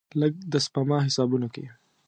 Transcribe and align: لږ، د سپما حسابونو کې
لږ، 0.19 0.33
د 0.51 0.53
سپما 0.65 0.97
حسابونو 1.05 1.47
کې 1.53 1.65